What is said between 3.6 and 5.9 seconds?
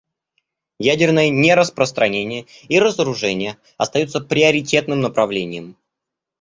остаются приоритетным направлением.